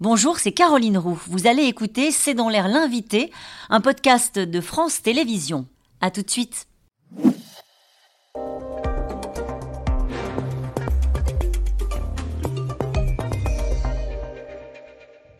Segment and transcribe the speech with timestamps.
[0.00, 1.20] Bonjour, c'est Caroline Roux.
[1.28, 3.30] Vous allez écouter C'est dans l'air l'invité,
[3.70, 5.66] un podcast de France Télévisions.
[6.00, 6.66] A tout de suite.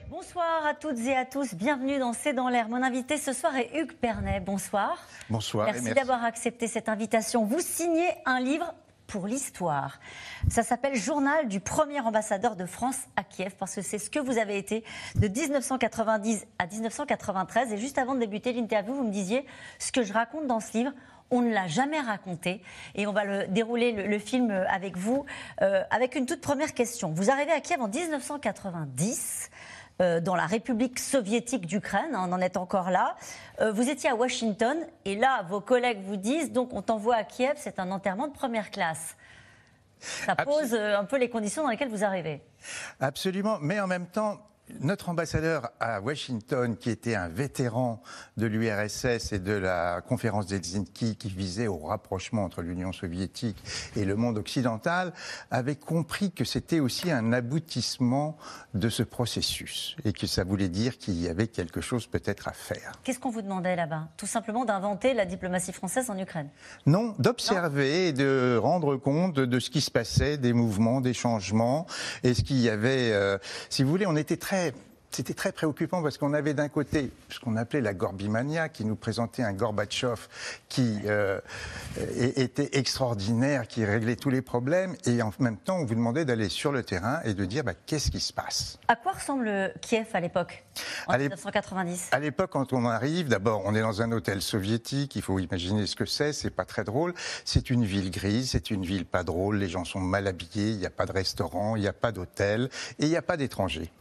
[0.08, 2.68] Bonsoir à toutes et à tous, bienvenue dans C'est dans l'air.
[2.68, 4.38] Mon invité ce soir est Hugues Pernet.
[4.38, 4.98] Bonsoir.
[5.30, 5.66] Bonsoir.
[5.66, 7.44] Merci, d'avoir accepté cette invitation.
[7.44, 8.72] Vous signez un livre
[9.06, 10.00] pour l'histoire.
[10.48, 14.18] Ça s'appelle Journal du premier ambassadeur de France à Kiev, parce que c'est ce que
[14.18, 14.84] vous avez été
[15.16, 17.72] de 1990 à 1993.
[17.72, 19.46] Et juste avant de débuter l'interview, vous me disiez,
[19.78, 20.92] ce que je raconte dans ce livre,
[21.30, 22.62] on ne l'a jamais raconté.
[22.94, 25.24] Et on va le, dérouler le, film avec vous,
[25.62, 27.12] euh, avec une toute première question.
[27.12, 29.50] Vous arrivez à Kiev en 1990.
[30.02, 33.14] Euh, dans la République soviétique d'Ukraine, hein, on en est encore là.
[33.60, 37.22] Euh, vous étiez à Washington et là, vos collègues vous disent donc on t'envoie à
[37.22, 39.14] Kiev, c'est un enterrement de première classe.
[40.00, 42.42] Ça pose euh, un peu les conditions dans lesquelles vous arrivez.
[42.98, 44.40] Absolument, mais en même temps,
[44.80, 48.02] notre ambassadeur à Washington, qui était un vétéran
[48.36, 53.62] de l'URSS et de la conférence d'Helsinki qui visait au rapprochement entre l'Union soviétique
[53.96, 55.12] et le monde occidental,
[55.50, 58.36] avait compris que c'était aussi un aboutissement
[58.72, 62.52] de ce processus et que ça voulait dire qu'il y avait quelque chose peut-être à
[62.52, 62.92] faire.
[63.04, 64.08] Qu'est-ce qu'on vous demandait là-bas?
[64.16, 66.48] Tout simplement d'inventer la diplomatie française en Ukraine.
[66.86, 71.86] Non, d'observer et de rendre compte de ce qui se passait, des mouvements, des changements,
[72.22, 73.38] et ce qu'il y avait, euh,
[73.68, 74.53] si vous voulez, on était très
[75.14, 78.96] c'était très préoccupant parce qu'on avait d'un côté ce qu'on appelait la Gorbimania, qui nous
[78.96, 80.26] présentait un Gorbatchev
[80.68, 81.40] qui euh,
[82.16, 86.48] était extraordinaire, qui réglait tous les problèmes, et en même temps, on vous demandait d'aller
[86.48, 88.80] sur le terrain et de dire bah, qu'est-ce qui se passe?
[88.88, 90.64] À quoi ressemble Kiev à l'époque,
[91.06, 95.22] en 1990 À l'époque, quand on arrive, d'abord, on est dans un hôtel soviétique, il
[95.22, 97.14] faut imaginer ce que c'est, c'est pas très drôle.
[97.44, 100.78] C'est une ville grise, c'est une ville pas drôle, les gens sont mal habillés, il
[100.78, 103.36] n'y a pas de restaurant, il n'y a pas d'hôtel, et il n'y a pas
[103.36, 103.92] d'étrangers.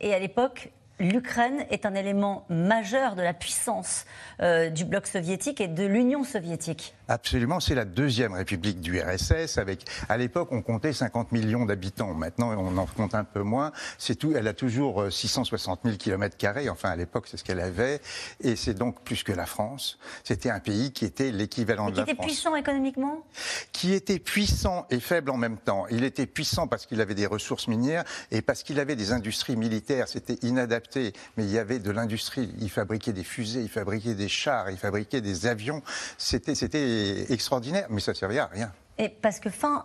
[0.00, 4.04] Et à l'époque, l'Ukraine est un élément majeur de la puissance
[4.40, 6.94] euh, du bloc soviétique et de l'Union soviétique.
[7.12, 9.58] Absolument, c'est la deuxième république du RSS.
[9.58, 12.14] Avec, à l'époque, on comptait 50 millions d'habitants.
[12.14, 13.70] Maintenant, on en compte un peu moins.
[13.98, 14.32] C'est tout.
[14.34, 16.70] Elle a toujours 660 000 kilomètres carrés.
[16.70, 18.00] Enfin, à l'époque, c'est ce qu'elle avait,
[18.40, 19.98] et c'est donc plus que la France.
[20.24, 22.06] C'était un pays qui était l'équivalent de la France.
[22.06, 23.26] Qui était puissant économiquement?
[23.72, 25.84] Qui était puissant et faible en même temps.
[25.90, 29.56] Il était puissant parce qu'il avait des ressources minières et parce qu'il avait des industries
[29.56, 30.08] militaires.
[30.08, 32.54] C'était inadapté mais il y avait de l'industrie.
[32.58, 35.82] Il fabriquait des fusées, il fabriquait des chars, il fabriquait des avions.
[36.16, 38.72] C'était, c'était extraordinaire, mais ça servait à rien.
[38.98, 39.84] Et parce que fin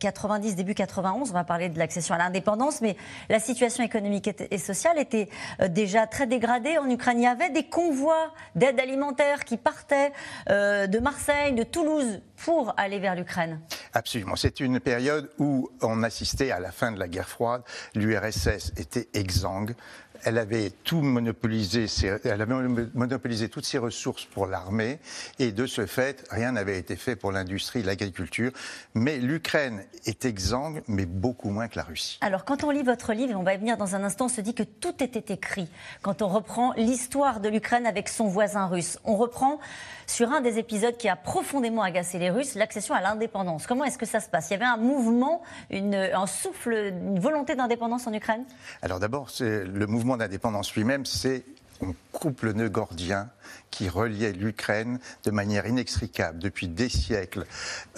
[0.00, 2.96] 90, euh, début 91, on va parler de l'accession à l'indépendance, mais
[3.30, 5.28] la situation économique et sociale était
[5.60, 6.76] euh, déjà très dégradée.
[6.78, 10.12] En Ukraine, il y avait des convois d'aide alimentaire qui partaient
[10.50, 13.60] euh, de Marseille, de Toulouse, pour aller vers l'Ukraine.
[13.94, 14.36] Absolument.
[14.36, 17.62] C'est une période où on assistait à la fin de la guerre froide.
[17.94, 19.74] L'URSS était exsangue
[20.24, 21.86] elle avait tout monopolisé,
[22.24, 22.54] elle avait
[22.94, 24.98] monopolisé toutes ses ressources pour l'armée,
[25.38, 28.50] et de ce fait, rien n'avait été fait pour l'industrie, l'agriculture.
[28.94, 32.18] Mais l'Ukraine est exsangue, mais beaucoup moins que la Russie.
[32.20, 34.40] Alors, quand on lit votre livre, on va y venir dans un instant, on se
[34.40, 35.68] dit que tout était écrit.
[36.02, 39.60] Quand on reprend l'histoire de l'Ukraine avec son voisin russe, on reprend
[40.06, 43.66] sur un des épisodes qui a profondément agacé les Russes, l'accession à l'indépendance.
[43.66, 44.50] Comment est-ce que ça se passe?
[44.50, 48.44] Il y avait un mouvement, une, un souffle, une volonté d'indépendance en Ukraine?
[48.82, 51.44] Alors d'abord, le mouvement d'indépendance lui-même, c'est
[51.80, 53.30] on coupe le nœud gordien
[53.70, 57.46] qui reliait l'Ukraine de manière inextricable depuis des siècles,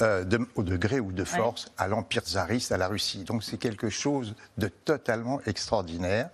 [0.00, 0.25] euh,
[0.55, 3.25] au degré ou de force, à l'Empire tsariste, à la Russie.
[3.25, 6.31] Donc c'est quelque chose de totalement extraordinaire,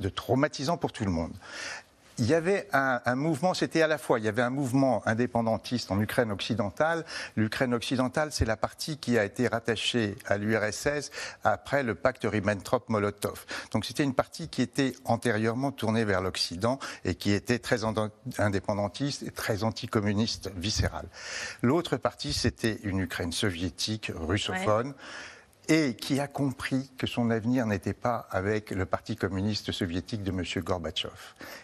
[0.00, 1.32] de traumatisant pour tout le monde
[2.20, 5.90] il y avait un, mouvement, c'était à la fois, il y avait un mouvement indépendantiste
[5.90, 7.04] en Ukraine occidentale.
[7.34, 11.10] L'Ukraine occidentale, c'est la partie qui a été rattachée à l'URSS
[11.44, 13.46] après le pacte Ribbentrop-Molotov.
[13.72, 17.80] Donc c'était une partie qui était antérieurement tournée vers l'Occident et qui était très
[18.38, 21.08] indépendantiste et très anticommuniste viscérale.
[21.62, 24.94] L'autre partie, c'était une Ukraine soviétique, russophone
[25.70, 30.32] et qui a compris que son avenir n'était pas avec le Parti communiste soviétique de
[30.32, 30.42] M.
[30.64, 31.14] Gorbatchev,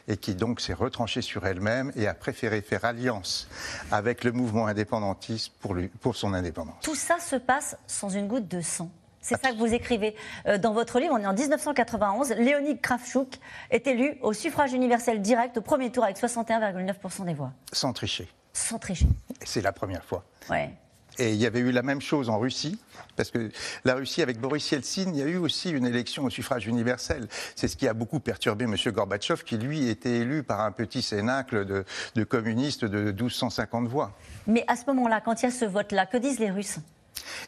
[0.06, 3.48] et qui donc s'est retranchée sur elle-même et a préféré faire alliance
[3.90, 6.76] avec le mouvement indépendantiste pour, lui, pour son indépendance.
[6.82, 8.90] Tout ça se passe sans une goutte de sang.
[9.20, 10.14] C'est ça que vous écrivez
[10.46, 11.12] euh, dans votre livre.
[11.14, 12.31] On est en 1991.
[12.34, 13.40] Léonid Kravchuk
[13.72, 17.50] est élu au suffrage universel direct au premier tour avec 61,9% des voix.
[17.72, 18.28] Sans tricher.
[18.52, 19.08] Sans tricher.
[19.44, 20.25] C'est la première fois.
[20.48, 20.70] Ouais.
[21.18, 22.78] Et il y avait eu la même chose en Russie,
[23.16, 23.50] parce que
[23.84, 27.28] la Russie, avec Boris Yeltsin, il y a eu aussi une élection au suffrage universel.
[27.54, 28.76] C'est ce qui a beaucoup perturbé M.
[28.92, 34.12] Gorbatchev, qui lui était élu par un petit cénacle de, communistes de 1250 voix.
[34.46, 36.78] Mais à ce moment-là, quand il y a ce vote-là, que disent les Russes?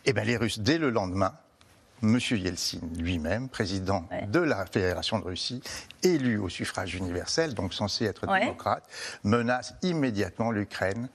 [0.04, 1.34] Eh bien, les Russes, dès le lendemain,
[2.02, 2.18] M.
[2.30, 5.62] Yeltsin lui-même, président de la Fédération de Russie,
[6.02, 8.84] élu au suffrage universel, donc censé être démocrate,
[9.24, 11.08] menace immédiatement l'Ukraine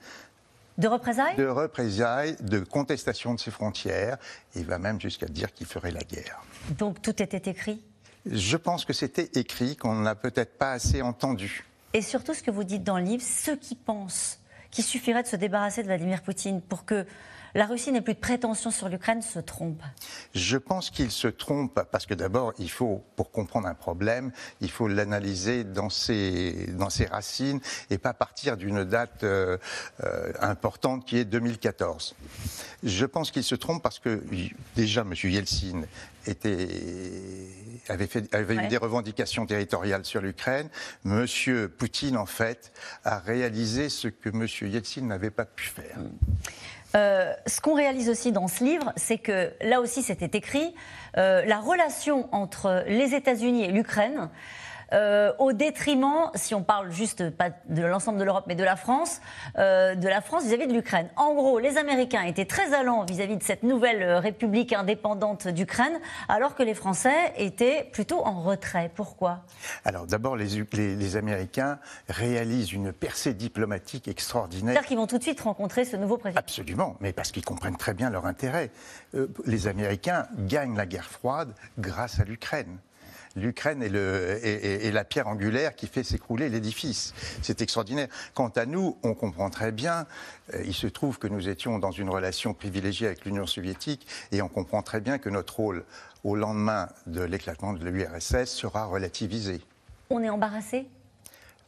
[0.78, 4.18] de représailles De représailles, de contestation de ses frontières.
[4.56, 6.42] Il va même jusqu'à dire qu'il ferait la guerre.
[6.70, 7.84] Donc tout était écrit
[8.26, 11.64] Je pense que c'était écrit, qu'on n'a peut-être pas assez entendu.
[11.92, 14.40] Et surtout, ce que vous dites dans le livre, ceux qui pensent
[14.70, 17.06] qu'il suffirait de se débarrasser de Vladimir Poutine pour que
[17.54, 19.82] la Russie n'ait plus de prétention sur l'Ukraine se trompe
[20.34, 24.70] Je pense qu'il se trompe parce que d'abord, il faut, pour comprendre un problème, il
[24.70, 27.60] faut l'analyser dans ses, dans ses racines
[27.90, 29.56] et pas partir d'une date euh,
[30.02, 32.14] euh, importante qui est 2014.
[32.82, 34.22] Je pense qu'il se trompe parce que
[34.74, 35.14] déjà, M.
[35.24, 35.82] Yeltsin
[36.26, 36.68] était,
[37.88, 40.68] avait, fait, avait eu des revendications territoriales sur l'Ukraine.
[41.04, 41.26] M.
[41.68, 42.72] Poutine, en fait,
[43.04, 44.46] a réalisé ce que M.
[44.70, 45.98] Yeltsin n'avait pas pu faire.
[46.96, 50.74] Euh, ce qu'on réalise aussi dans ce livre, c'est que là aussi c'était écrit,
[51.16, 54.28] euh, la relation entre les États-Unis et l'Ukraine
[54.94, 58.76] euh, au détriment, si on parle juste pas de l'ensemble de l'Europe, mais de la
[58.76, 59.20] France,
[59.58, 61.08] euh, de la France vis-à-vis de l'Ukraine.
[61.16, 65.98] En gros, les Américains étaient très allants vis-à-vis de cette nouvelle euh, République indépendante d'Ukraine,
[66.28, 68.90] alors que les Français étaient plutôt en retrait.
[68.94, 69.40] Pourquoi?
[69.84, 74.74] Alors d'abord, les, les, Américains réalisent une percée diplomatique extraordinaire.
[74.74, 76.38] C'est-à-dire qu'ils vont tout de suite rencontrer ce nouveau président.
[76.38, 78.70] Absolument, mais parce qu'ils comprennent très bien leur intérêt.
[79.44, 82.78] les Américains gagnent la guerre froide grâce à l'Ukraine
[83.36, 87.14] l'Ukraine est, la pierre angulaire qui fait s'écrouler l'édifice.
[87.42, 88.08] C'est extraordinaire.
[88.34, 90.06] Quant à nous, on comprend très bien,
[90.54, 94.42] euh, il se trouve que nous étions dans une relation privilégiée avec l'Union soviétique et
[94.42, 95.84] on comprend très bien que notre rôle
[96.22, 99.60] au lendemain de l'éclatement de l'URSS sera relativisé.
[100.10, 100.86] On est embarrassé?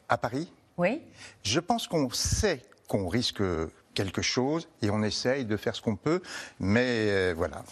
[0.09, 0.53] À Paris?
[0.77, 1.03] Oui.
[1.43, 3.43] Je pense qu'on sait qu'on risque
[3.97, 6.23] quelque chose et on essaye de faire ce qu'on peut,
[6.61, 7.65] mais euh, voilà.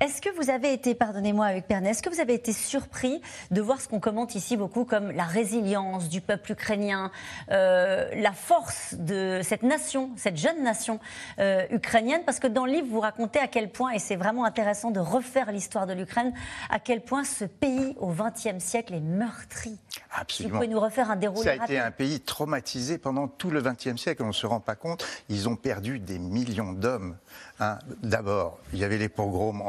[0.00, 3.62] Est-ce que vous avez été, pardonnez-moi avec Pernet, est-ce que vous avez été surpris de
[3.62, 7.10] voir ce qu'on commente ici beaucoup comme la résilience du peuple ukrainien,
[7.50, 11.00] euh, la force de cette nation, cette jeune nation
[11.38, 12.22] euh, ukrainienne?
[12.26, 15.00] Parce que dans le livre, vous racontez à quel point, et c'est vraiment intéressant de
[15.00, 16.34] refaire l'histoire de l'Ukraine,
[16.68, 19.78] à quel point ce pays au XXe siècle est meurtri.
[20.14, 20.52] Absolument.
[20.52, 23.62] vous pouvez nous refaire un déroulé Ça a été un pays traumatisé pendant tout le
[23.62, 27.16] XXe siècle, on ne se rend pas compte ils ont perdu des millions d'hommes.
[27.60, 27.78] Hein.
[28.02, 29.60] D'abord, il y avait les pogroms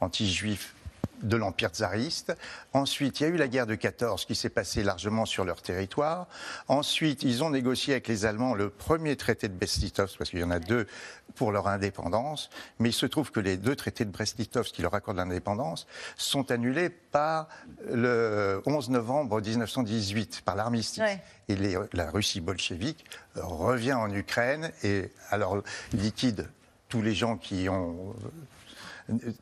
[0.00, 0.74] anti-juifs
[1.22, 2.36] de l'Empire tsariste.
[2.72, 5.62] Ensuite, il y a eu la guerre de 14 qui s'est passée largement sur leur
[5.62, 6.26] territoire.
[6.68, 10.44] Ensuite, ils ont négocié avec les Allemands le premier traité de Brest-Litovsk, parce qu'il y
[10.44, 10.86] en a deux
[11.34, 12.50] pour leur indépendance.
[12.78, 15.86] Mais il se trouve que les deux traités de Brest-Litovsk qui leur accordent l'indépendance
[16.16, 17.48] sont annulés par
[17.90, 21.02] le 11 novembre 1918, par l'armistice.
[21.48, 21.56] Et
[21.92, 23.04] la Russie bolchevique
[23.36, 25.62] revient en Ukraine et alors
[25.92, 26.48] liquide
[26.88, 28.14] tous les gens qui ont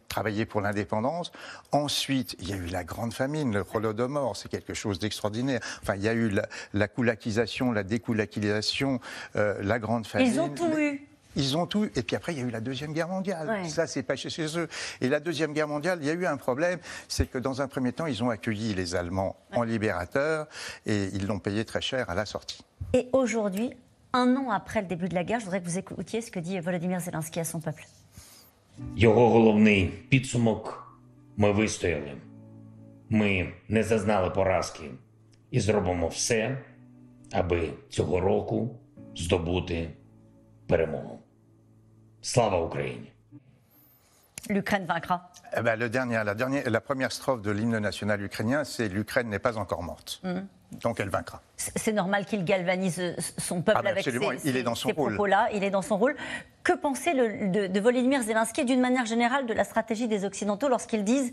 [0.08, 1.32] travaillé pour l'indépendance.
[1.72, 5.60] Ensuite, il y a eu la grande famine, le Holodomor, c'est quelque chose d'extraordinaire.
[5.82, 9.00] Enfin, il y a eu la, la koulakisation, la dékoulakisation,
[9.36, 10.32] euh, la grande famine.
[10.32, 11.06] Ils ont tout eu.
[11.36, 11.84] Ils ont tout.
[11.94, 13.68] Et puis après, il y a eu la Deuxième Guerre mondiale.
[13.68, 14.68] Ça, c'est pas chez eux.
[15.02, 16.78] Et la Deuxième Guerre mondiale, il y a eu un problème.
[17.08, 20.46] C'est que dans un premier temps, ils ont accueilli les Allemands en libérateurs
[20.86, 22.64] et ils l'ont payé très cher à la sortie.
[22.94, 23.74] Et aujourd'hui,
[24.14, 26.40] un an après le début de la guerre, je voudrais que vous écoutiez ce que
[26.40, 27.84] dit Volodymyr Zelensky à son peuple.
[28.96, 30.86] Його головний підсумок
[31.36, 32.12] ми вистояли.
[33.08, 34.90] Ми не зазнали поразки
[35.50, 36.58] і зробимо все,
[37.32, 38.78] аби цього року
[39.16, 39.90] здобути
[40.66, 41.18] перемогу.
[42.20, 43.12] Слава Україні!
[44.48, 45.20] L'Ukraine vaincra.
[45.52, 49.28] Eh ben, le dernier, la, dernière, la première strophe de l'hymne national ukrainien, c'est L'Ukraine
[49.28, 50.20] n'est pas encore morte.
[50.22, 50.46] Mm.
[50.72, 51.42] Donc elle vaincra.
[51.56, 54.32] C'est normal qu'il galvanise son peuple ah ben avec absolument.
[54.38, 55.48] ces, il est dans son propos-là.
[55.54, 56.16] Il est dans son rôle.
[56.64, 60.68] Que penser le, de, de Volodymyr Zelensky d'une manière générale de la stratégie des Occidentaux
[60.68, 61.32] lorsqu'ils disent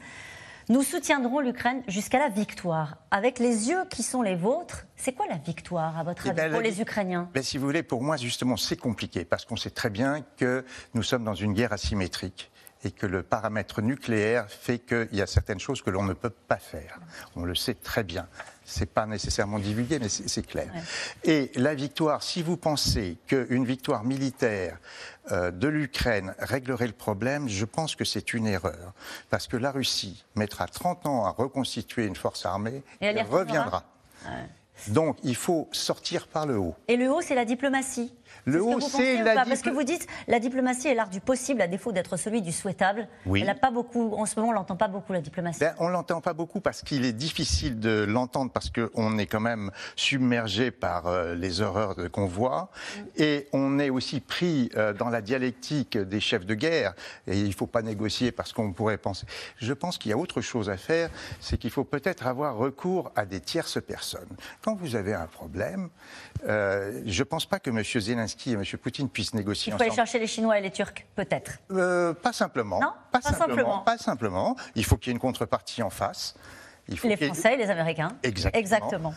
[0.69, 2.97] nous soutiendrons l'Ukraine jusqu'à la victoire.
[3.11, 6.37] Avec les yeux qui sont les vôtres, c'est quoi la victoire, à votre eh avis,
[6.37, 7.29] ben, pour les Ukrainiens?
[7.33, 10.63] Ben, Si vous voulez, pour moi, justement, c'est compliqué, parce qu'on sait très bien que
[10.93, 12.49] nous sommes dans une guerre asymétrique
[12.83, 16.29] et que le paramètre nucléaire fait qu'il y a certaines choses que l'on ne peut
[16.29, 16.99] pas faire.
[17.35, 18.27] On le sait très bien.
[18.65, 20.71] C'est pas nécessairement divulgué, mais c'est clair.
[21.23, 24.77] Et la victoire, si vous pensez qu'une victoire militaire
[25.31, 28.93] euh, de l'Ukraine réglerait le problème, je pense que c'est une erreur.
[29.29, 33.83] Parce que la Russie mettra 30 ans à reconstituer une force armée et elle reviendra.
[34.87, 36.75] Donc il faut sortir par le haut.
[36.87, 38.13] Et le haut, c'est la diplomatie
[38.45, 42.17] Le la Parce que vous dites la diplomatie est l'art du possible à défaut d'être
[42.17, 43.07] celui du souhaitable.
[43.25, 43.41] Oui.
[43.41, 45.59] Elle a pas beaucoup, en ce moment, on l'entend pas beaucoup la diplomatie.
[45.59, 49.39] Ben, on l'entend pas beaucoup parce qu'il est difficile de l'entendre parce qu'on est quand
[49.39, 52.69] même submergé par euh, les horreurs qu'on voit
[53.15, 56.93] et on est aussi pris euh, dans la dialectique des chefs de guerre
[57.27, 59.25] et il faut pas négocier parce qu'on pourrait penser.
[59.57, 61.09] Je pense qu'il y a autre chose à faire,
[61.39, 64.27] c'est qu'il faut peut-être avoir recours à des tierces personnes.
[64.63, 65.89] Quand vous avez un problème,
[66.47, 67.83] euh, je pense pas que M.
[67.83, 68.63] Zelensky et M.
[68.81, 71.59] Poutine puissent négocier Il faut aller chercher les Chinois et les Turcs, peut-être.
[71.71, 72.79] Euh, pas simplement.
[72.79, 73.79] Non, pas, pas simplement.
[73.79, 74.55] Pas simplement.
[74.75, 76.35] Il faut qu'il y ait une contrepartie en face.
[76.89, 78.11] Il faut Les Français et les Américains.
[78.23, 78.59] Exactement.
[78.59, 79.13] Exactement.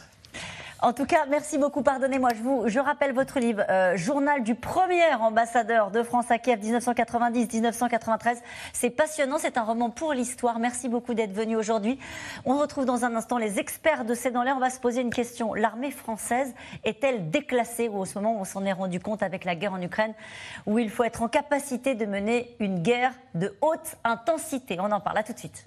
[0.82, 1.80] En tout cas, merci beaucoup.
[1.80, 6.38] Pardonnez-moi, je vous, je rappelle votre livre, euh, Journal du premier ambassadeur de France à
[6.38, 8.36] Kiev, 1990-1993.
[8.74, 10.58] C'est passionnant, c'est un roman pour l'histoire.
[10.58, 11.98] Merci beaucoup d'être venu aujourd'hui.
[12.44, 14.56] On retrouve dans un instant les experts de C'est dans l'air.
[14.58, 15.54] On va se poser une question.
[15.54, 16.52] L'armée française
[16.84, 19.80] est-elle déclassée ou au moment où on s'en est rendu compte avec la guerre en
[19.80, 20.12] Ukraine,
[20.66, 25.00] où il faut être en capacité de mener une guerre de haute intensité On en
[25.00, 25.66] parle à tout de suite.